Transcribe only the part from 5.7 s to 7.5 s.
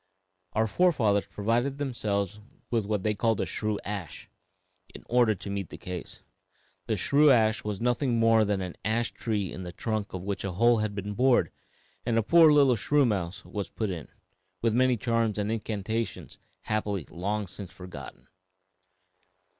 case. The shrew